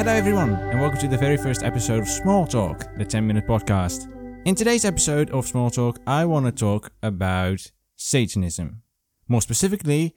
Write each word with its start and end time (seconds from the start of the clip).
Hello, 0.00 0.14
everyone, 0.14 0.54
and 0.54 0.80
welcome 0.80 0.98
to 0.98 1.08
the 1.08 1.18
very 1.18 1.36
first 1.36 1.62
episode 1.62 1.98
of 1.98 2.08
Small 2.08 2.46
Talk, 2.46 2.86
the 2.96 3.04
10 3.04 3.26
minute 3.26 3.46
podcast. 3.46 4.08
In 4.46 4.54
today's 4.54 4.86
episode 4.86 5.28
of 5.28 5.46
Small 5.46 5.68
Talk, 5.68 5.98
I 6.06 6.24
want 6.24 6.46
to 6.46 6.52
talk 6.52 6.90
about 7.02 7.70
Satanism. 7.96 8.80
More 9.28 9.42
specifically, 9.42 10.16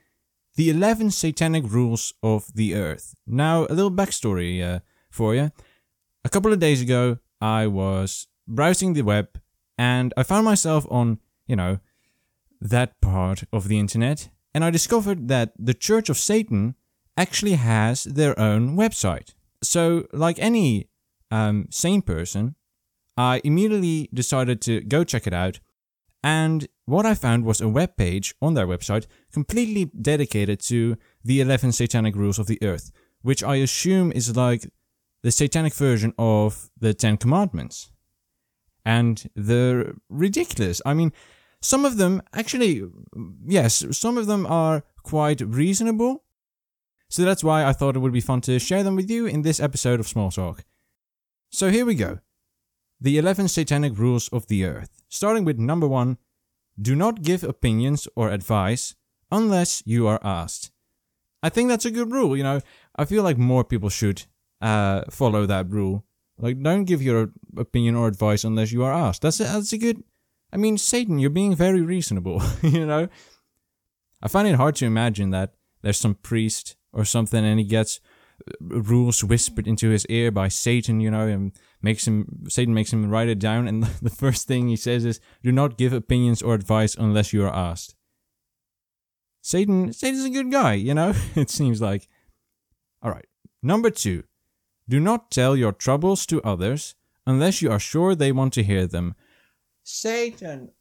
the 0.56 0.70
11 0.70 1.12
satanic 1.12 1.66
rules 1.70 2.14
of 2.24 2.48
the 2.56 2.76
earth. 2.76 3.14
Now, 3.27 3.66
a 3.66 3.75
little 3.75 3.91
backstory 3.91 4.64
uh, 4.64 4.80
for 5.09 5.36
you. 5.36 5.52
A 6.23 6.29
couple 6.29 6.54
of 6.54 6.59
days 6.59 6.81
ago, 6.81 7.18
I 7.41 7.68
was 7.68 8.27
browsing 8.47 8.93
the 8.93 9.02
web 9.02 9.38
and 9.77 10.13
I 10.15 10.23
found 10.23 10.45
myself 10.45 10.88
on, 10.89 11.20
you 11.45 11.57
know, 11.57 11.79
that 12.61 13.02
part 13.02 13.43
of 13.52 13.68
the 13.68 13.79
internet, 13.79 14.29
and 14.54 14.63
I 14.63 14.70
discovered 14.70 15.27
that 15.27 15.52
the 15.59 15.73
Church 15.73 16.07
of 16.07 16.18
Satan 16.18 16.75
actually 17.18 17.55
has 17.55 18.05
their 18.05 18.39
own 18.39 18.77
website. 18.77 19.34
So, 19.64 20.08
like 20.14 20.38
any 20.40 20.90
um, 21.32 21.68
sane 21.72 22.02
person, 22.02 22.56
I 23.18 23.42
immediately 23.44 24.10
decided 24.14 24.62
to 24.62 24.82
go 24.82 25.04
check 25.04 25.28
it 25.28 25.34
out. 25.34 25.60
And 26.24 26.68
what 26.86 27.06
I 27.06 27.16
found 27.16 27.46
was 27.46 27.60
a 27.60 27.68
web 27.68 27.98
page 27.98 28.34
on 28.42 28.54
their 28.54 28.68
website 28.68 29.08
completely 29.32 29.86
dedicated 29.86 30.60
to 30.62 30.98
the 31.24 31.42
11 31.42 31.74
satanic 31.74 32.16
rules 32.16 32.39
of 32.39 32.48
the 32.48 32.59
earth, 32.62 32.92
which 33.22 33.44
I 33.44 33.56
assume 33.56 34.12
is 34.12 34.36
like 34.36 34.70
the 35.22 35.31
satanic 35.31 35.73
version 35.73 36.14
of 36.17 36.70
the 36.80 36.94
Ten 36.94 37.17
Commandments. 37.17 37.92
And 38.86 39.30
they're 39.36 39.95
ridiculous. 40.09 40.81
I 40.86 40.94
mean, 40.94 41.14
some 41.61 41.86
of 41.86 41.98
them 41.98 42.22
actually, 42.34 42.84
yes, 43.45 43.86
some 43.92 44.17
of 44.17 44.28
them 44.28 44.45
are 44.45 44.84
quite 45.03 45.42
reasonable. 45.42 46.23
So 47.14 47.22
that's 47.22 47.44
why 47.44 47.64
I 47.64 47.73
thought 47.73 47.95
it 47.95 48.00
would 48.00 48.12
be 48.12 48.22
fun 48.22 48.42
to 48.42 48.58
share 48.58 48.81
them 48.81 48.95
with 48.95 49.08
you 49.08 49.28
in 49.28 49.44
this 49.44 49.59
episode 49.59 50.00
of 50.00 50.08
Small 50.08 50.31
Talk. 50.31 50.64
So 51.52 51.70
here 51.70 51.86
we 51.86 51.94
go. 51.94 52.17
The 53.00 53.20
11 53.20 53.50
Satanic 53.50 54.00
Rules 54.00 54.30
of 54.30 54.47
the 54.47 54.66
Earth. 54.66 55.03
Starting 55.09 55.45
with 55.45 55.59
number 55.59 55.88
one 55.88 56.17
do 56.81 56.95
not 56.95 57.22
give 57.22 57.44
opinions 57.44 58.08
or 58.16 58.31
advice 58.31 58.95
unless 59.31 59.83
you 59.86 60.08
are 60.08 60.20
asked. 60.23 60.72
I 61.44 61.50
think 61.50 61.70
that's 61.70 61.86
a 61.86 61.92
good 61.92 62.11
rule, 62.11 62.36
you 62.36 62.42
know. 62.42 62.61
I 62.95 63.05
feel 63.05 63.22
like 63.22 63.38
more 63.38 63.64
people 63.64 63.89
should 63.89 64.23
uh, 64.59 65.03
follow 65.11 65.45
that 65.45 65.70
rule. 65.70 66.05
Like, 66.39 66.64
don't 66.64 66.86
give 66.86 67.03
your 67.03 67.30
opinion 67.55 67.94
or 67.95 68.08
advice 68.08 68.44
unless 68.44 68.72
you 68.72 68.83
are 68.83 68.92
asked. 68.92 69.22
That's 69.22 69.39
a, 69.39 69.44
that's 69.44 69.72
a 69.72 69.77
good. 69.77 70.03
I 70.52 70.58
mean, 70.58 70.80
Satan, 70.80 71.20
you're 71.20 71.30
being 71.30 71.55
very 71.55 71.81
reasonable, 71.81 72.42
you 72.64 72.88
know. 72.88 73.08
I 74.23 74.27
find 74.27 74.48
it 74.48 74.55
hard 74.55 74.73
to 74.77 74.88
imagine 74.88 75.30
that 75.30 75.53
there's 75.83 76.00
some 76.00 76.16
priest 76.16 76.75
or 76.94 77.05
something 77.05 77.44
and 77.44 77.59
he 77.59 77.66
gets 77.66 77.99
uh, 78.47 78.53
rules 78.59 79.23
whispered 79.23 79.67
into 79.67 79.89
his 79.89 80.05
ear 80.08 80.31
by 80.31 80.47
Satan, 80.47 80.99
you 80.99 81.11
know, 81.11 81.27
and 81.27 81.52
makes 81.81 82.08
him 82.08 82.45
Satan 82.47 82.73
makes 82.73 82.94
him 82.94 83.09
write 83.09 83.30
it 83.30 83.39
down 83.39 83.67
and 83.67 83.83
the 84.02 84.09
first 84.09 84.47
thing 84.47 84.67
he 84.67 84.75
says 84.75 85.05
is 85.05 85.19
do 85.41 85.52
not 85.52 85.77
give 85.77 85.94
opinions 85.94 86.41
or 86.41 86.53
advice 86.53 86.95
unless 86.95 87.33
you 87.33 87.44
are 87.44 87.53
asked. 87.53 87.95
Satan 89.41 89.91
Satan's 89.91 90.25
a 90.25 90.30
good 90.30 90.52
guy, 90.52 90.73
you 90.73 90.94
know? 90.94 91.14
it 91.36 91.49
seems 91.49 91.81
like. 91.81 92.08
All 93.02 93.11
right. 93.11 93.27
Number 93.61 93.89
2. 93.89 94.23
Do 94.88 94.99
not 94.99 95.31
tell 95.31 95.55
your 95.55 95.71
troubles 95.71 96.25
to 96.27 96.41
others 96.44 96.95
unless 97.25 97.61
you 97.61 97.71
are 97.71 97.80
sure 97.80 98.16
they 98.16 98.31
want 98.31 98.53
to 98.53 98.64
hear 98.64 98.88
them. 98.88 99.16
Satan. 99.83 100.71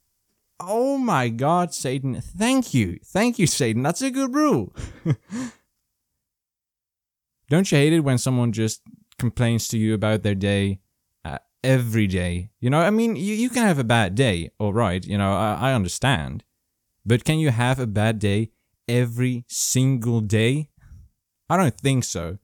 Oh 0.59 0.97
my 0.97 1.29
god, 1.29 1.73
Satan. 1.73 2.21
Thank 2.21 2.73
you. 2.73 2.99
Thank 3.03 3.39
you, 3.39 3.47
Satan. 3.47 3.83
That's 3.83 4.01
a 4.01 4.11
good 4.11 4.33
rule. 4.33 4.73
Don't 7.49 7.71
you 7.71 7.77
hate 7.77 7.93
it 7.93 8.01
when 8.01 8.17
someone 8.17 8.51
just 8.51 8.81
complains 9.17 9.67
to 9.69 9.77
you 9.77 9.93
about 9.93 10.23
their 10.23 10.35
day 10.35 10.79
uh, 11.25 11.39
every 11.63 12.07
day? 12.07 12.49
You 12.59 12.69
know, 12.69 12.79
I 12.79 12.89
mean, 12.89 13.15
you, 13.15 13.35
you 13.35 13.49
can 13.49 13.63
have 13.63 13.79
a 13.79 13.83
bad 13.83 14.15
day, 14.15 14.51
all 14.59 14.73
right, 14.73 15.05
you 15.05 15.17
know, 15.17 15.33
I, 15.33 15.69
I 15.69 15.73
understand. 15.73 16.43
But 17.05 17.25
can 17.25 17.39
you 17.39 17.49
have 17.49 17.79
a 17.79 17.87
bad 17.87 18.19
day 18.19 18.51
every 18.87 19.45
single 19.47 20.21
day? 20.21 20.69
I 21.49 21.57
don't 21.57 21.77
think 21.77 22.03
so. 22.03 22.37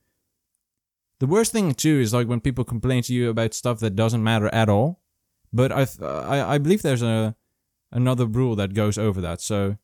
The 1.18 1.26
worst 1.26 1.52
thing 1.52 1.74
too 1.74 2.00
is 2.00 2.14
like 2.14 2.28
when 2.28 2.40
people 2.40 2.64
complain 2.64 3.02
to 3.04 3.14
you 3.14 3.28
about 3.28 3.54
stuff 3.54 3.78
that 3.80 3.96
doesn't 3.96 4.24
matter 4.24 4.48
at 4.54 4.68
all. 4.68 5.00
But 5.52 5.70
I 5.72 5.86
I 6.02 6.54
I 6.54 6.58
believe 6.58 6.82
there's 6.82 7.02
a 7.02 7.36
another 7.92 8.26
rule 8.26 8.56
that 8.56 8.74
goes 8.74 8.96
over 8.96 9.20
that. 9.20 9.40
So 9.40 9.76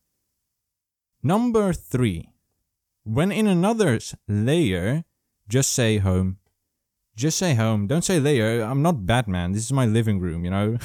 number 1.21 1.73
3. 1.73 2.29
When 3.07 3.31
in 3.31 3.47
another's 3.47 4.15
lair, 4.27 5.05
just 5.47 5.71
say 5.71 5.99
home. 5.99 6.39
Just 7.15 7.37
say 7.37 7.53
home. 7.53 7.87
Don't 7.87 8.03
say 8.03 8.19
lair. 8.19 8.61
I'm 8.61 8.81
not 8.81 9.05
Batman. 9.05 9.53
This 9.53 9.63
is 9.63 9.71
my 9.71 9.85
living 9.85 10.19
room, 10.19 10.43
you 10.43 10.51
know. 10.51 10.77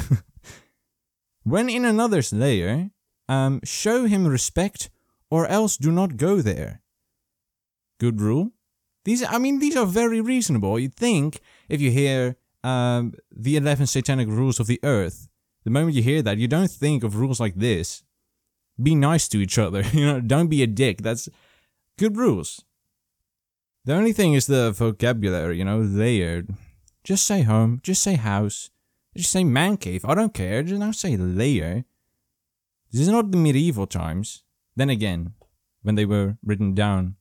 when 1.43 1.69
in 1.69 1.85
another's 1.85 2.33
lair, 2.33 2.91
um, 3.29 3.61
show 3.65 4.05
him 4.05 4.25
respect 4.25 4.89
or 5.31 5.49
else 5.49 5.77
do 5.77 5.91
not 5.91 6.17
go 6.17 6.41
there. 6.41 6.81
Good 7.99 8.21
rule. 8.21 8.53
These, 9.05 9.25
I 9.29 9.39
mean, 9.39 9.59
these 9.59 9.77
are 9.77 9.85
very 9.85 10.21
reasonable. 10.21 10.79
You'd 10.79 10.95
think 10.95 11.41
if 11.69 11.81
you 11.81 11.91
hear 11.91 12.37
um, 12.63 13.15
the 13.33 13.57
11 13.57 13.89
satanic 13.89 14.29
rules 14.29 14.61
of 14.61 14.69
the 14.69 14.79
earth, 14.85 15.29
the 15.65 15.73
moment 15.73 15.97
you 15.97 16.05
hear 16.05 16.23
that, 16.23 16.39
you 16.39 16.47
don't 16.47 16.71
think 16.71 17.03
of 17.03 17.17
rules 17.17 17.41
like 17.41 17.57
this. 17.57 18.05
Be 18.81 18.95
nice 18.95 19.27
to 19.29 19.39
each 19.39 19.59
other, 19.59 19.83
you 19.93 20.07
know, 20.07 20.21
don't 20.21 20.47
be 20.47 20.63
a 20.63 20.69
dick. 20.69 21.03
That's 21.03 21.29
good 21.99 22.17
rules. 22.17 22.65
The 23.85 23.95
only 23.95 24.13
thing 24.13 24.35
is 24.35 24.47
the 24.47 24.71
vocabulary, 24.71 25.59
you 25.59 25.65
know, 25.65 25.81
layered. 25.81 26.55
Just 27.05 27.25
say 27.25 27.43
home, 27.43 27.81
just 27.83 28.03
say 28.03 28.15
house, 28.15 28.71
just 29.17 29.31
say 29.31 29.43
man 29.43 29.77
cave. 29.77 30.05
I 30.05 30.15
don't 30.15 30.33
care, 30.33 30.63
just 30.63 30.81
don't 30.81 30.93
say 30.93 31.17
lair. 31.17 31.85
This 32.93 33.03
is 33.03 33.09
not 33.09 33.31
the 33.31 33.39
medieval 33.39 33.87
times. 33.87 34.45
Then 34.77 34.89
again, 34.89 35.33
when 35.83 35.97
they 35.97 36.05
were 36.05 36.37
written 36.45 36.75
down. 36.75 37.17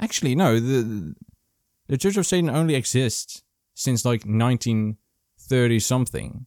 Actually, 0.00 0.34
no, 0.34 0.58
the 0.58 1.14
the 1.86 1.96
Church 1.96 2.16
of 2.16 2.26
Satan 2.26 2.50
only 2.50 2.74
exists 2.74 3.42
since 3.74 4.04
like 4.04 4.24
1930 4.24 5.78
something. 5.78 6.46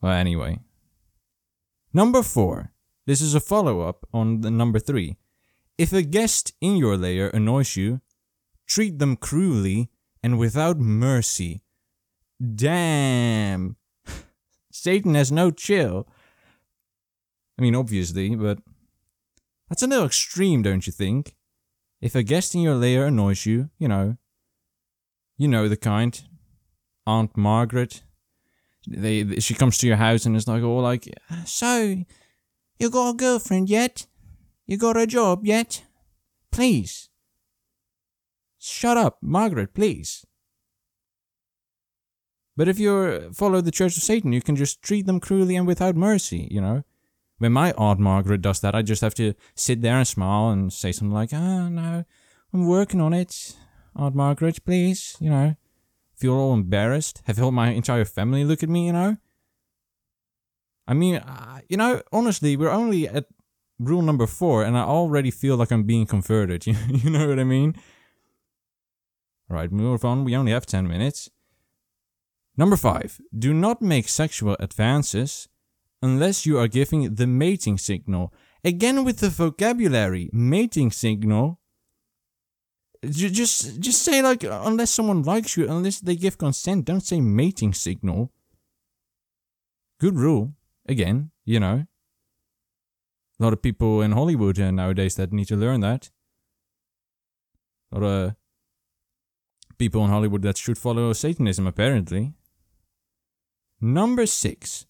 Well, 0.00 0.12
anyway. 0.12 0.60
Number 1.92 2.22
four. 2.22 2.72
This 3.06 3.20
is 3.20 3.34
a 3.34 3.40
follow 3.40 3.80
up 3.80 4.06
on 4.12 4.40
the 4.40 4.50
number 4.50 4.78
three. 4.78 5.16
If 5.78 5.92
a 5.92 6.02
guest 6.02 6.52
in 6.60 6.76
your 6.76 6.96
lair 6.96 7.28
annoys 7.28 7.76
you, 7.76 8.00
treat 8.66 8.98
them 8.98 9.16
cruelly 9.16 9.90
and 10.22 10.38
without 10.38 10.78
mercy. 10.78 11.62
Damn. 12.40 13.76
Satan 14.72 15.14
has 15.14 15.30
no 15.30 15.50
chill. 15.50 16.08
I 17.58 17.62
mean, 17.62 17.74
obviously, 17.74 18.34
but 18.34 18.58
that's 19.68 19.82
a 19.82 19.86
little 19.86 20.06
extreme, 20.06 20.62
don't 20.62 20.86
you 20.86 20.92
think? 20.92 21.34
If 22.00 22.14
a 22.14 22.22
guest 22.22 22.54
in 22.54 22.60
your 22.60 22.74
lair 22.74 23.06
annoys 23.06 23.46
you, 23.46 23.70
you 23.78 23.88
know, 23.88 24.16
you 25.38 25.48
know 25.48 25.68
the 25.68 25.76
kind. 25.76 26.22
Aunt 27.06 27.36
Margaret. 27.36 28.02
They, 28.88 29.38
she 29.40 29.54
comes 29.54 29.78
to 29.78 29.86
your 29.86 29.96
house 29.96 30.26
and 30.26 30.36
is 30.36 30.48
like, 30.48 30.62
oh, 30.62 30.76
like, 30.76 31.08
so, 31.44 32.04
you 32.78 32.90
got 32.90 33.10
a 33.10 33.14
girlfriend 33.14 33.68
yet? 33.68 34.06
You 34.66 34.76
got 34.76 34.96
a 34.96 35.06
job 35.06 35.46
yet? 35.46 35.84
Please. 36.50 37.08
Shut 38.58 38.96
up, 38.96 39.18
Margaret, 39.22 39.74
please. 39.74 40.26
But 42.56 42.68
if 42.68 42.78
you 42.78 43.30
follow 43.32 43.60
the 43.60 43.70
Church 43.70 43.96
of 43.96 44.02
Satan, 44.02 44.32
you 44.32 44.40
can 44.40 44.56
just 44.56 44.82
treat 44.82 45.06
them 45.06 45.20
cruelly 45.20 45.56
and 45.56 45.66
without 45.66 45.94
mercy, 45.94 46.48
you 46.50 46.60
know? 46.60 46.82
When 47.38 47.52
my 47.52 47.72
Aunt 47.72 48.00
Margaret 48.00 48.40
does 48.40 48.60
that, 48.60 48.74
I 48.74 48.82
just 48.82 49.02
have 49.02 49.14
to 49.16 49.34
sit 49.54 49.82
there 49.82 49.96
and 49.96 50.08
smile 50.08 50.48
and 50.48 50.72
say 50.72 50.90
something 50.90 51.14
like, 51.14 51.30
ah, 51.32 51.36
oh, 51.36 51.68
no, 51.68 52.04
I'm 52.52 52.66
working 52.66 53.00
on 53.00 53.12
it. 53.12 53.54
Aunt 53.94 54.14
Margaret, 54.14 54.64
please, 54.64 55.16
you 55.20 55.30
know? 55.30 55.54
Feel 56.16 56.32
all 56.32 56.54
embarrassed? 56.54 57.22
Have 57.26 57.40
all 57.40 57.52
my 57.52 57.70
entire 57.70 58.06
family 58.06 58.42
look 58.42 58.62
at 58.62 58.70
me, 58.70 58.86
you 58.86 58.92
know? 58.94 59.18
I 60.88 60.94
mean, 60.94 61.16
uh, 61.16 61.60
you 61.68 61.76
know, 61.76 62.00
honestly, 62.10 62.56
we're 62.56 62.70
only 62.70 63.06
at 63.06 63.26
rule 63.78 64.02
number 64.02 64.26
four, 64.26 64.62
and 64.62 64.76
I 64.76 64.82
already 64.82 65.30
feel 65.30 65.56
like 65.56 65.70
I'm 65.70 65.84
being 65.84 66.06
converted. 66.06 66.66
You, 66.66 66.74
you 66.88 67.10
know 67.10 67.28
what 67.28 67.38
I 67.38 67.44
mean? 67.44 67.74
All 69.50 69.56
right, 69.56 69.70
move 69.70 70.04
on. 70.04 70.24
We 70.24 70.36
only 70.36 70.52
have 70.52 70.66
10 70.66 70.88
minutes. 70.88 71.30
Number 72.56 72.76
five, 72.76 73.20
do 73.36 73.52
not 73.52 73.82
make 73.82 74.08
sexual 74.08 74.56
advances 74.58 75.48
unless 76.02 76.46
you 76.46 76.58
are 76.58 76.68
giving 76.68 77.14
the 77.14 77.26
mating 77.26 77.76
signal. 77.78 78.32
Again 78.64 79.04
with 79.04 79.18
the 79.18 79.28
vocabulary, 79.28 80.30
mating 80.32 80.90
signal. 80.90 81.60
Just, 83.04 83.78
just 83.78 84.02
say 84.02 84.22
like, 84.22 84.42
unless 84.42 84.90
someone 84.90 85.22
likes 85.22 85.56
you, 85.56 85.68
unless 85.68 86.00
they 86.00 86.16
give 86.16 86.38
consent, 86.38 86.86
don't 86.86 87.02
say 87.02 87.20
mating 87.20 87.74
signal. 87.74 88.32
Good 90.00 90.16
rule. 90.16 90.54
Again, 90.88 91.30
you 91.44 91.60
know 91.60 91.86
a 93.38 93.42
lot 93.42 93.52
of 93.52 93.62
people 93.62 94.00
in 94.00 94.12
Hollywood 94.12 94.58
nowadays 94.58 95.14
that 95.16 95.32
need 95.32 95.48
to 95.48 95.56
learn 95.56 95.80
that. 95.80 96.10
A 97.92 97.98
lot 97.98 98.06
of 98.06 98.34
people 99.78 100.04
in 100.04 100.10
Hollywood 100.10 100.42
that 100.42 100.56
should 100.56 100.78
follow 100.78 101.12
Satanism, 101.12 101.66
apparently. 101.66 102.32
Number 103.80 104.26
six. 104.26 104.86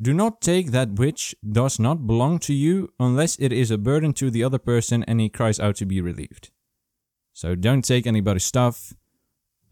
Do 0.00 0.12
not 0.12 0.42
take 0.42 0.72
that 0.72 0.98
which 0.98 1.34
does 1.50 1.78
not 1.78 2.06
belong 2.06 2.38
to 2.40 2.52
you 2.52 2.92
unless 3.00 3.36
it 3.36 3.50
is 3.50 3.70
a 3.70 3.78
burden 3.78 4.12
to 4.14 4.30
the 4.30 4.44
other 4.44 4.58
person 4.58 5.02
and 5.04 5.20
he 5.20 5.30
cries 5.30 5.58
out 5.58 5.76
to 5.76 5.86
be 5.86 6.02
relieved. 6.02 6.50
So 7.32 7.54
don't 7.54 7.82
take 7.82 8.06
anybody's 8.06 8.44
stuff 8.44 8.92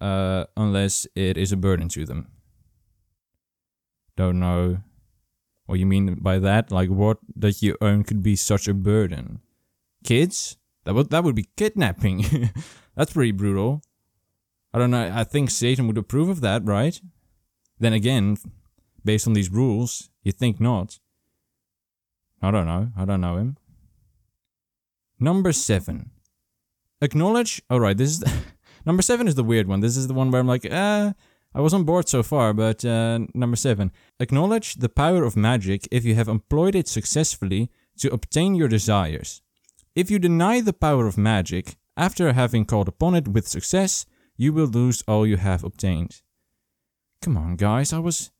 uh, 0.00 0.44
unless 0.56 1.06
it 1.14 1.36
is 1.36 1.52
a 1.52 1.58
burden 1.58 1.90
to 1.90 2.06
them. 2.06 2.28
Don't 4.16 4.40
know 4.40 4.78
what 5.66 5.78
you 5.78 5.86
mean 5.86 6.14
by 6.20 6.38
that. 6.38 6.70
Like 6.70 6.88
what 6.88 7.18
that 7.36 7.62
you 7.62 7.76
own 7.80 8.04
could 8.04 8.22
be 8.22 8.36
such 8.36 8.68
a 8.68 8.74
burden. 8.74 9.40
Kids? 10.04 10.56
That 10.84 10.94
would 10.94 11.10
that 11.10 11.24
would 11.24 11.34
be 11.34 11.48
kidnapping. 11.56 12.50
That's 12.96 13.12
pretty 13.12 13.32
brutal. 13.32 13.82
I 14.72 14.78
don't 14.78 14.90
know. 14.90 15.10
I 15.14 15.24
think 15.24 15.50
Satan 15.50 15.86
would 15.86 15.98
approve 15.98 16.28
of 16.28 16.40
that, 16.40 16.64
right? 16.64 17.00
Then 17.78 17.92
again, 17.92 18.36
based 19.04 19.26
on 19.26 19.32
these 19.32 19.50
rules, 19.50 20.10
you 20.22 20.32
think 20.32 20.60
not. 20.60 20.98
I 22.42 22.50
don't 22.50 22.66
know. 22.66 22.90
I 22.96 23.04
don't 23.04 23.20
know 23.20 23.36
him. 23.36 23.56
Number 25.18 25.52
seven. 25.52 26.10
Acknowledge. 27.00 27.62
Alright, 27.70 27.96
this 27.96 28.10
is. 28.10 28.24
number 28.86 29.02
seven 29.02 29.28
is 29.28 29.34
the 29.34 29.44
weird 29.44 29.68
one. 29.68 29.80
This 29.80 29.96
is 29.96 30.08
the 30.08 30.14
one 30.14 30.30
where 30.30 30.40
I'm 30.40 30.46
like, 30.46 30.66
uh, 30.70 31.12
I 31.54 31.60
was 31.60 31.72
on 31.72 31.84
board 31.84 32.08
so 32.08 32.22
far, 32.22 32.52
but 32.52 32.84
uh, 32.84 33.20
number 33.32 33.56
seven. 33.56 33.92
Acknowledge 34.18 34.74
the 34.74 34.88
power 34.88 35.22
of 35.22 35.36
magic 35.36 35.86
if 35.92 36.04
you 36.04 36.14
have 36.16 36.28
employed 36.28 36.74
it 36.74 36.88
successfully 36.88 37.70
to 37.98 38.12
obtain 38.12 38.54
your 38.54 38.68
desires. 38.68 39.40
If 39.94 40.10
you 40.10 40.18
deny 40.18 40.60
the 40.60 40.72
power 40.72 41.06
of 41.06 41.16
magic, 41.16 41.76
after 41.96 42.32
having 42.32 42.64
called 42.64 42.88
upon 42.88 43.14
it 43.14 43.28
with 43.28 43.46
success, 43.46 44.04
you 44.36 44.52
will 44.52 44.66
lose 44.66 45.04
all 45.06 45.26
you 45.26 45.36
have 45.36 45.62
obtained. 45.62 46.22
Come 47.22 47.36
on, 47.36 47.54
guys, 47.54 47.92
I 47.92 48.00
was 48.00 48.32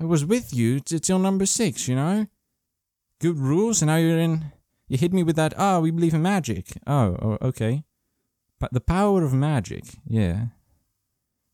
I 0.00 0.04
was 0.04 0.24
with 0.24 0.54
you 0.54 0.78
t- 0.80 1.00
till 1.00 1.18
number 1.18 1.46
six, 1.46 1.88
you 1.88 1.96
know? 1.96 2.26
Good 3.18 3.38
rules, 3.38 3.82
and 3.82 3.88
now 3.88 3.96
you're 3.96 4.18
in. 4.18 4.52
You 4.86 4.96
hit 4.96 5.12
me 5.12 5.22
with 5.22 5.36
that, 5.36 5.54
ah, 5.56 5.76
oh, 5.76 5.80
we 5.80 5.90
believe 5.90 6.14
in 6.14 6.22
magic. 6.22 6.66
Oh, 6.86 7.16
oh, 7.20 7.38
okay. 7.48 7.82
But 8.60 8.72
the 8.72 8.80
power 8.80 9.24
of 9.24 9.32
magic, 9.32 9.84
yeah. 10.06 10.46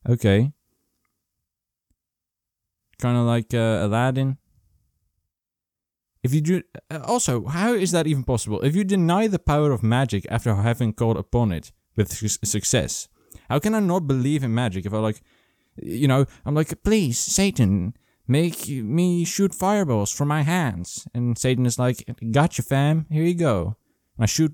Okay. 0.06 0.52
Kind 3.00 3.16
of 3.16 3.24
like 3.24 3.52
uh, 3.54 3.80
Aladdin. 3.82 4.38
If 6.22 6.32
you 6.32 6.40
do. 6.40 6.62
Uh, 6.90 7.00
also, 7.04 7.46
how 7.46 7.74
is 7.74 7.90
that 7.92 8.06
even 8.06 8.24
possible? 8.24 8.60
If 8.62 8.74
you 8.74 8.84
deny 8.84 9.26
the 9.26 9.38
power 9.38 9.72
of 9.72 9.82
magic 9.82 10.26
after 10.30 10.54
having 10.54 10.92
called 10.92 11.16
upon 11.16 11.52
it 11.52 11.72
with 11.96 12.12
su- 12.12 12.28
success, 12.28 13.08
how 13.48 13.58
can 13.58 13.74
I 13.74 13.80
not 13.80 14.06
believe 14.06 14.42
in 14.42 14.54
magic 14.54 14.86
if 14.86 14.94
I 14.94 14.98
like. 14.98 15.20
You 15.76 16.06
know, 16.06 16.24
I'm 16.46 16.54
like, 16.54 16.84
please, 16.84 17.18
Satan, 17.18 17.94
Make 18.26 18.68
me 18.68 19.24
shoot 19.24 19.54
fireballs 19.54 20.10
from 20.10 20.28
my 20.28 20.42
hands. 20.42 21.06
And 21.12 21.36
Satan 21.36 21.66
is 21.66 21.78
like, 21.78 22.08
Gotcha, 22.30 22.62
fam. 22.62 23.06
Here 23.10 23.24
you 23.24 23.34
go. 23.34 23.76
I 24.18 24.26
shoot 24.26 24.52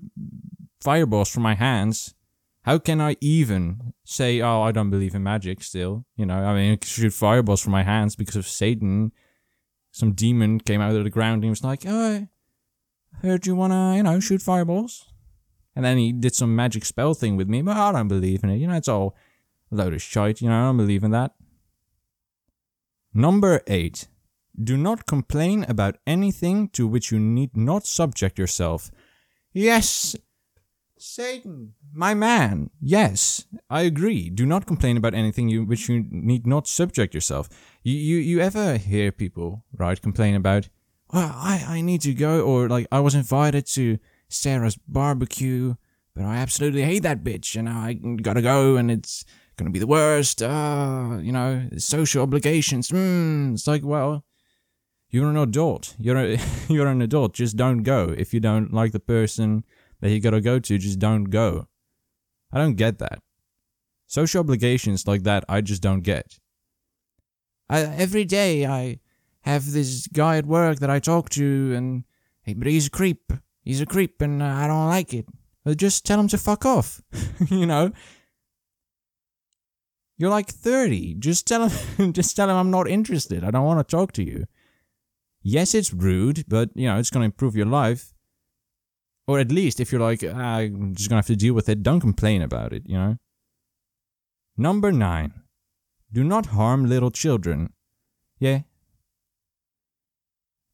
fireballs 0.81 1.29
from 1.29 1.43
my 1.43 1.55
hands. 1.55 2.13
How 2.63 2.77
can 2.77 3.01
I 3.01 3.17
even 3.21 3.93
say, 4.03 4.41
oh, 4.41 4.61
I 4.61 4.71
don't 4.71 4.91
believe 4.91 5.15
in 5.15 5.23
magic 5.23 5.63
still? 5.63 6.05
You 6.15 6.27
know, 6.27 6.35
I 6.35 6.53
mean, 6.53 6.73
I 6.73 6.85
shoot 6.85 7.11
fireballs 7.11 7.61
from 7.61 7.71
my 7.71 7.83
hands 7.83 8.15
because 8.15 8.35
of 8.35 8.47
Satan. 8.47 9.11
Some 9.91 10.13
demon 10.13 10.59
came 10.59 10.79
out 10.79 10.95
of 10.95 11.03
the 11.03 11.09
ground 11.09 11.35
and 11.35 11.43
he 11.45 11.49
was 11.49 11.63
like, 11.63 11.83
oh, 11.87 12.27
I 13.13 13.25
heard 13.25 13.47
you 13.47 13.55
wanna, 13.55 13.95
you 13.95 14.03
know, 14.03 14.19
shoot 14.19 14.41
fireballs. 14.41 15.07
And 15.75 15.83
then 15.83 15.97
he 15.97 16.11
did 16.11 16.35
some 16.35 16.55
magic 16.55 16.85
spell 16.85 17.13
thing 17.13 17.35
with 17.35 17.47
me, 17.47 17.61
but 17.61 17.77
I 17.77 17.91
don't 17.91 18.07
believe 18.07 18.43
in 18.43 18.49
it. 18.49 18.57
You 18.57 18.67
know, 18.67 18.75
it's 18.75 18.87
all 18.87 19.15
a 19.71 19.75
load 19.75 19.93
of 19.93 20.01
shite. 20.01 20.41
You 20.41 20.49
know, 20.49 20.61
I 20.61 20.65
don't 20.67 20.77
believe 20.77 21.03
in 21.03 21.11
that. 21.11 21.33
Number 23.13 23.61
8. 23.67 24.07
Do 24.61 24.77
not 24.77 25.05
complain 25.05 25.65
about 25.67 25.97
anything 26.05 26.67
to 26.69 26.85
which 26.85 27.11
you 27.11 27.19
need 27.19 27.55
not 27.55 27.85
subject 27.85 28.37
yourself. 28.37 28.91
Yes, 29.53 30.15
Satan, 31.01 31.73
my 31.93 32.13
man. 32.13 32.69
Yes, 32.79 33.45
I 33.71 33.81
agree. 33.81 34.29
Do 34.29 34.45
not 34.45 34.67
complain 34.67 34.97
about 34.97 35.15
anything 35.15 35.49
you 35.49 35.65
which 35.65 35.89
you 35.89 36.05
need 36.11 36.45
not 36.45 36.67
subject 36.67 37.15
yourself. 37.15 37.49
You 37.83 37.95
you, 37.95 38.17
you 38.17 38.39
ever 38.39 38.77
hear 38.77 39.11
people, 39.11 39.65
right, 39.75 39.99
complain 39.99 40.35
about, 40.35 40.69
well, 41.11 41.31
I, 41.33 41.65
I 41.67 41.81
need 41.81 42.01
to 42.01 42.13
go, 42.13 42.41
or 42.41 42.69
like 42.69 42.85
I 42.91 42.99
was 42.99 43.15
invited 43.15 43.65
to 43.73 43.97
Sarah's 44.29 44.77
barbecue, 44.87 45.73
but 46.15 46.23
I 46.23 46.37
absolutely 46.37 46.83
hate 46.83 47.01
that 47.03 47.23
bitch, 47.23 47.55
and 47.55 47.67
I 47.67 47.93
gotta 47.93 48.43
go, 48.43 48.75
and 48.75 48.91
it's 48.91 49.25
gonna 49.57 49.71
be 49.71 49.79
the 49.79 49.87
worst. 49.87 50.43
Uh, 50.43 51.17
you 51.19 51.31
know, 51.31 51.67
social 51.77 52.21
obligations. 52.21 52.89
Mm, 52.89 53.53
it's 53.53 53.65
like, 53.65 53.83
well, 53.83 54.23
you're 55.09 55.31
an 55.31 55.37
adult. 55.37 55.95
You're 55.99 56.17
a, 56.17 56.37
you're 56.67 56.87
an 56.87 57.01
adult. 57.01 57.33
Just 57.33 57.57
don't 57.57 57.81
go. 57.81 58.13
If 58.15 58.35
you 58.35 58.39
don't 58.39 58.71
like 58.71 58.91
the 58.91 58.99
person 58.99 59.63
that 60.01 60.09
you 60.11 60.19
gotta 60.19 60.41
go 60.41 60.59
to, 60.59 60.77
just 60.77 60.99
don't 60.99 61.25
go. 61.25 61.67
I 62.51 62.57
don't 62.57 62.75
get 62.75 62.99
that. 62.99 63.21
Social 64.07 64.41
obligations 64.41 65.07
like 65.07 65.23
that, 65.23 65.45
I 65.47 65.61
just 65.61 65.81
don't 65.81 66.01
get. 66.01 66.39
I, 67.69 67.81
every 67.81 68.25
day 68.25 68.65
I 68.65 68.99
have 69.41 69.71
this 69.71 70.07
guy 70.07 70.37
at 70.37 70.45
work 70.45 70.79
that 70.79 70.89
I 70.89 70.99
talk 70.99 71.29
to, 71.29 71.73
and 71.73 72.03
hey, 72.43 72.53
but 72.53 72.67
he's 72.67 72.87
a 72.87 72.91
creep. 72.91 73.31
He's 73.63 73.79
a 73.79 73.85
creep, 73.85 74.21
and 74.21 74.43
I 74.43 74.67
don't 74.67 74.89
like 74.89 75.13
it. 75.13 75.27
But 75.63 75.77
just 75.77 76.05
tell 76.05 76.19
him 76.19 76.27
to 76.29 76.37
fuck 76.37 76.65
off. 76.65 77.01
you 77.49 77.65
know, 77.65 77.91
you're 80.17 80.29
like 80.29 80.49
30. 80.49 81.15
Just 81.15 81.47
tell 81.47 81.69
him 81.69 82.13
just 82.13 82.35
tell 82.35 82.49
him 82.49 82.55
I'm 82.55 82.71
not 82.71 82.87
interested. 82.87 83.43
I 83.43 83.51
don't 83.51 83.65
want 83.65 83.87
to 83.87 83.95
talk 83.95 84.11
to 84.13 84.23
you. 84.23 84.45
Yes, 85.41 85.73
it's 85.73 85.93
rude, 85.93 86.45
but 86.47 86.69
you 86.75 86.87
know, 86.87 86.97
it's 86.99 87.09
to 87.11 87.21
improve 87.21 87.55
your 87.55 87.65
life. 87.65 88.13
Or 89.31 89.39
at 89.39 89.49
least 89.49 89.79
if 89.79 89.93
you're 89.93 90.01
like, 90.01 90.25
ah, 90.27 90.57
I'm 90.57 90.93
just 90.93 91.09
to 91.09 91.15
have 91.15 91.25
to 91.27 91.37
deal 91.37 91.53
with 91.53 91.69
it, 91.69 91.83
don't 91.83 92.01
complain 92.01 92.41
about 92.41 92.73
it, 92.73 92.83
you 92.85 92.97
know? 92.97 93.15
Number 94.57 94.91
9. 94.91 95.33
Do 96.11 96.21
not 96.25 96.47
harm 96.47 96.89
little 96.89 97.11
children. 97.11 97.71
Yeah. 98.39 98.63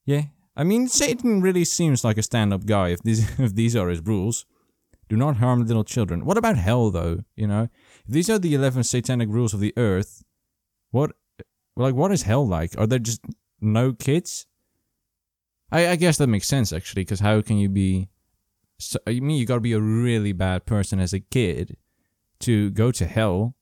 Yeah. 0.08 0.24
I 0.56 0.64
mean, 0.64 0.88
Satan 0.88 1.40
really 1.40 1.66
seems 1.66 2.04
like 2.04 2.18
a 2.18 2.24
stand-up 2.24 2.66
guy 2.66 2.88
if 2.90 3.04
these 3.04 3.40
if 3.40 3.54
these 3.54 3.76
are 3.76 3.90
his 3.90 4.02
rules. 4.02 4.48
Do 5.08 5.16
not 5.16 5.38
harm 5.38 5.64
little 5.64 5.84
children. 5.84 6.26
What 6.26 6.40
about 6.40 6.58
hell 6.58 6.90
though, 6.90 7.20
you 7.36 7.46
know? 7.46 7.70
If 8.08 8.12
these 8.12 8.28
are 8.28 8.40
the 8.40 8.56
11 8.56 8.86
satanic 8.86 9.30
rules 9.30 9.54
of 9.54 9.60
the 9.60 9.74
earth, 9.78 10.24
what, 10.90 11.12
like, 11.76 11.94
what 11.94 12.12
is 12.12 12.24
hell 12.24 12.48
like? 12.48 12.76
Are 12.76 12.88
there 12.88 12.98
just 12.98 13.22
no 13.62 13.94
kids? 13.94 14.48
I, 15.72 15.90
I 15.90 15.96
guess 15.96 16.18
that 16.18 16.26
makes 16.26 16.48
sense, 16.48 16.74
actually, 16.74 17.04
because 17.04 17.20
how 17.20 17.40
can 17.44 17.60
you 17.60 17.70
be. 17.70 18.10
So, 18.80 19.00
I 19.08 19.20
mean, 19.20 19.38
you 19.38 19.46
gotta 19.46 19.62
be 19.62 19.74
a 19.74 19.82
really 19.82 20.34
bad 20.34 20.66
person 20.66 21.00
as 21.00 21.14
a 21.14 21.20
kid 21.20 21.78
to 22.40 22.70
go 22.72 22.92
to 22.92 23.06
hell. 23.06 23.56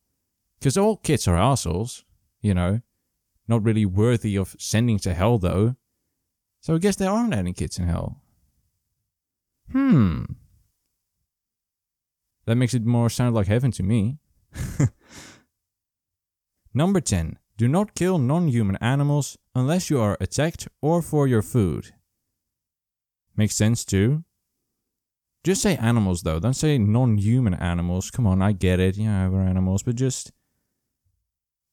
Because 0.60 0.78
all 0.78 0.98
kids 0.98 1.28
are 1.28 1.38
assholes, 1.38 2.04
you 2.42 2.54
know. 2.54 2.82
Not 3.48 3.64
really 3.64 3.86
worthy 3.86 4.36
of 4.36 4.56
sending 4.58 5.00
to 5.00 5.14
hell, 5.14 5.38
though. 5.38 5.76
So 6.62 6.76
I 6.76 6.80
guess 6.80 6.96
there 6.96 7.12
aren't 7.12 7.36
any 7.36 7.54
kids 7.54 7.78
in 7.78 7.88
hell. 7.88 8.22
Hmm. 9.72 10.24
That 12.46 12.56
makes 12.56 12.74
it 12.74 12.86
more 12.86 13.10
sound 13.10 13.36
like 13.36 13.48
heaven 13.48 13.72
to 13.72 13.84
me. 13.84 14.18
Number 16.74 17.00
10. 17.00 17.40
Do 17.58 17.70
not 17.70 17.96
kill 17.96 18.18
non 18.18 18.50
human 18.50 18.76
animals 18.78 19.38
unless 19.54 19.90
you 19.90 20.00
are 20.02 20.18
attacked 20.20 20.68
or 20.82 21.02
for 21.02 21.26
your 21.26 21.42
food. 21.42 21.94
Makes 23.38 23.56
sense 23.56 23.86
too. 23.86 24.25
Just 25.46 25.62
say 25.62 25.78
animals 25.78 26.24
though, 26.24 26.40
don't 26.40 26.56
say 26.56 26.80
non 26.80 27.20
human 27.20 27.54
animals. 27.54 28.10
Come 28.10 28.26
on, 28.26 28.42
I 28.42 28.52
get 28.52 28.80
it, 28.80 28.98
yeah, 28.98 29.30
we're 29.30 29.42
animals, 29.42 29.84
but 29.84 29.96
just. 29.96 30.32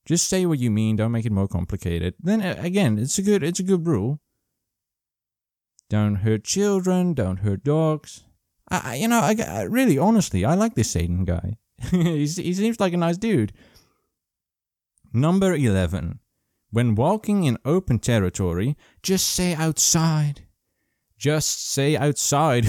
Just 0.04 0.28
say 0.28 0.44
what 0.44 0.58
you 0.58 0.70
mean, 0.70 0.96
don't 0.96 1.12
make 1.12 1.24
it 1.24 1.32
more 1.32 1.48
complicated. 1.48 2.14
Then 2.20 2.42
uh, 2.42 2.56
again, 2.58 2.98
it's 2.98 3.18
a 3.18 3.22
good 3.22 3.42
it's 3.42 3.60
a 3.60 3.62
good 3.62 3.86
rule. 3.86 4.20
Don't 5.88 6.16
hurt 6.16 6.44
children, 6.44 7.14
don't 7.14 7.38
hurt 7.38 7.64
dogs. 7.64 8.24
I, 8.68 8.96
you 8.96 9.08
know, 9.08 9.20
I, 9.20 9.36
I 9.46 9.62
really 9.62 9.96
honestly, 9.96 10.44
I 10.44 10.54
like 10.54 10.74
this 10.74 10.90
Satan 10.90 11.24
guy. 11.24 11.56
he 11.90 12.26
seems 12.26 12.78
like 12.78 12.92
a 12.92 12.98
nice 12.98 13.16
dude. 13.16 13.52
Number 15.14 15.54
11. 15.54 16.18
When 16.70 16.94
walking 16.94 17.44
in 17.44 17.58
open 17.64 18.00
territory, 18.00 18.76
just 19.02 19.28
say 19.28 19.54
outside. 19.54 20.42
Just 21.22 21.70
say 21.70 21.96
outside. 21.96 22.66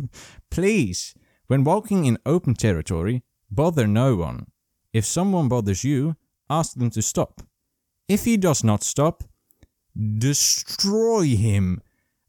Please. 0.50 1.14
When 1.46 1.64
walking 1.64 2.04
in 2.04 2.18
open 2.26 2.52
territory, 2.52 3.22
bother 3.50 3.86
no 3.86 4.14
one. 4.14 4.48
If 4.92 5.06
someone 5.06 5.48
bothers 5.48 5.84
you, 5.84 6.14
ask 6.50 6.74
them 6.74 6.90
to 6.90 7.00
stop. 7.00 7.40
If 8.06 8.26
he 8.26 8.36
does 8.36 8.62
not 8.62 8.82
stop, 8.82 9.24
destroy 10.18 11.34
him. 11.34 11.80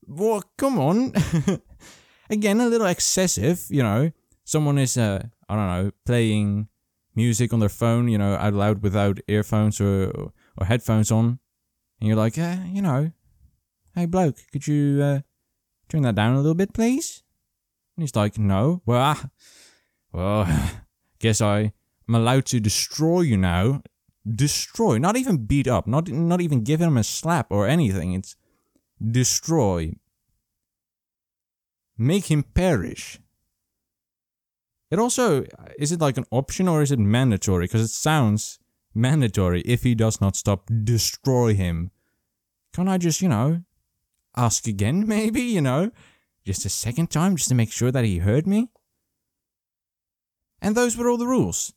Well, 0.07 0.43
come 0.57 0.79
on. 0.79 1.11
Again, 2.29 2.61
a 2.61 2.67
little 2.67 2.87
excessive, 2.87 3.65
you 3.69 3.83
know. 3.83 4.11
Someone 4.45 4.77
is, 4.77 4.97
uh, 4.97 5.23
I 5.49 5.55
don't 5.57 5.67
know, 5.67 5.91
playing 6.05 6.69
music 7.15 7.51
on 7.51 7.59
their 7.59 7.67
phone, 7.67 8.07
you 8.07 8.17
know, 8.17 8.35
out 8.35 8.53
loud 8.53 8.81
without 8.81 9.19
earphones 9.27 9.81
or 9.81 10.31
or 10.57 10.65
headphones 10.65 11.11
on, 11.11 11.39
and 11.99 12.07
you're 12.07 12.15
like, 12.15 12.37
eh, 12.37 12.59
you 12.71 12.81
know, 12.81 13.11
hey 13.93 14.05
bloke, 14.05 14.37
could 14.53 14.67
you 14.67 15.03
uh, 15.03 15.19
turn 15.89 16.01
that 16.03 16.15
down 16.15 16.33
a 16.33 16.37
little 16.37 16.55
bit, 16.55 16.73
please? 16.73 17.23
And 17.95 18.03
he's 18.03 18.15
like, 18.15 18.37
no. 18.37 18.81
Well, 18.85 19.01
ah, 19.01 19.29
well, 20.11 20.71
guess 21.19 21.41
I 21.41 21.73
am 22.07 22.15
allowed 22.15 22.45
to 22.47 22.59
destroy 22.59 23.21
you 23.21 23.37
now. 23.37 23.81
Destroy, 24.27 24.97
not 24.97 25.17
even 25.17 25.45
beat 25.45 25.67
up, 25.67 25.85
not 25.85 26.09
not 26.09 26.41
even 26.41 26.63
give 26.63 26.81
him 26.81 26.97
a 26.97 27.03
slap 27.03 27.51
or 27.51 27.67
anything. 27.67 28.13
It's 28.13 28.35
destroy. 28.99 29.93
Make 31.95 32.31
him 32.31 32.41
perish. 32.41 33.19
It 34.89 34.97
also 34.97 35.45
is 35.77 35.91
it 35.91 36.01
like 36.01 36.17
an 36.17 36.25
option 36.31 36.67
or 36.67 36.81
is 36.81 36.91
it 36.91 36.97
mandatory? 36.97 37.65
Because 37.65 37.81
it 37.81 37.89
sounds 37.89 38.57
mandatory 38.95 39.61
if 39.61 39.83
he 39.83 39.93
does 39.93 40.19
not 40.21 40.35
stop, 40.35 40.69
destroy 40.83 41.53
him. 41.53 41.91
Can't 42.73 42.89
I 42.89 42.97
just, 42.97 43.21
you 43.21 43.29
know, 43.29 43.61
ask 44.35 44.67
again, 44.67 45.07
maybe, 45.15 45.41
you 45.41 45.61
know? 45.61 45.91
Just 46.45 46.65
a 46.65 46.69
second 46.69 47.09
time, 47.09 47.35
just 47.35 47.49
to 47.49 47.55
make 47.55 47.71
sure 47.71 47.91
that 47.91 48.05
he 48.05 48.19
heard 48.19 48.45
me? 48.45 48.69
And 50.61 50.75
those 50.75 50.95
were 50.95 51.09
all 51.09 51.17
the 51.17 51.27
rules. 51.27 51.73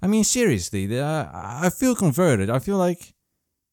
I 0.00 0.06
mean, 0.06 0.24
seriously, 0.24 0.98
uh, 0.98 1.26
I 1.32 1.70
feel 1.70 1.94
converted. 1.94 2.50
I 2.50 2.58
feel 2.58 2.76
like 2.76 3.14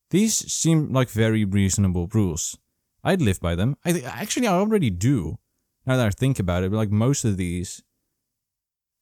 these 0.09 0.51
seem 0.51 0.91
like 0.91 1.09
very 1.09 1.45
reasonable 1.45 2.07
rules. 2.13 2.57
I'd 3.03 3.21
live 3.21 3.39
by 3.39 3.55
them. 3.55 3.77
I 3.85 3.91
th- 3.91 4.05
actually, 4.05 4.47
I 4.47 4.53
already 4.53 4.89
do. 4.89 5.37
Now 5.85 5.97
that 5.97 6.07
I 6.07 6.09
think 6.09 6.39
about 6.39 6.63
it, 6.63 6.71
like 6.71 6.89
most 6.89 7.25
of 7.25 7.37
these 7.37 7.83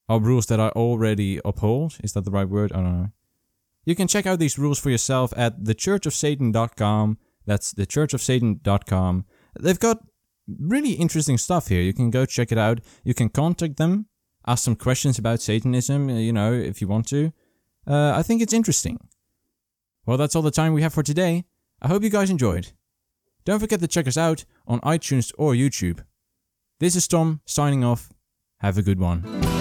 are 0.09 0.19
rules 0.19 0.47
that 0.47 0.59
I 0.59 0.69
already 0.69 1.39
uphold. 1.45 1.97
Is 2.03 2.13
that 2.13 2.25
the 2.25 2.31
right 2.31 2.47
word? 2.47 2.73
I 2.73 2.77
don't 2.77 3.01
know. 3.01 3.11
You 3.85 3.95
can 3.95 4.07
check 4.07 4.25
out 4.25 4.39
these 4.39 4.59
rules 4.59 4.79
for 4.79 4.89
yourself 4.89 5.33
at 5.37 5.63
thechurchofsatan.com. 5.63 7.17
That's 7.45 7.73
thechurchofsatan.com. 7.73 9.25
They've 9.59 9.79
got 9.79 9.99
really 10.59 10.93
interesting 10.93 11.37
stuff 11.37 11.67
here. 11.67 11.81
You 11.81 11.93
can 11.93 12.09
go 12.09 12.25
check 12.25 12.51
it 12.51 12.57
out. 12.57 12.79
You 13.03 13.13
can 13.13 13.29
contact 13.29 13.77
them, 13.77 14.07
ask 14.45 14.63
some 14.63 14.75
questions 14.75 15.17
about 15.17 15.41
Satanism, 15.41 16.09
uh, 16.09 16.13
you 16.13 16.33
know, 16.33 16.53
if 16.53 16.81
you 16.81 16.87
want 16.87 17.07
to. 17.09 17.31
Uh, 17.87 18.13
I 18.15 18.23
think 18.23 18.41
it's 18.41 18.53
interesting. 18.53 18.97
Well, 20.05 20.17
that's 20.17 20.35
all 20.35 20.41
the 20.41 20.51
time 20.51 20.73
we 20.73 20.81
have 20.81 20.93
for 20.93 21.03
today. 21.03 21.45
I 21.81 21.87
hope 21.87 22.03
you 22.03 22.09
guys 22.09 22.29
enjoyed. 22.29 22.71
Don't 23.45 23.59
forget 23.59 23.79
to 23.81 23.87
check 23.87 24.07
us 24.07 24.17
out 24.17 24.45
on 24.67 24.79
iTunes 24.81 25.33
or 25.37 25.53
YouTube. 25.53 26.03
This 26.79 26.95
is 26.95 27.07
Tom 27.07 27.41
signing 27.45 27.83
off. 27.83 28.09
Have 28.59 28.77
a 28.77 28.81
good 28.81 28.99
one. 28.99 29.52